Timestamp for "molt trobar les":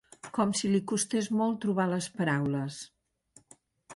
1.41-2.09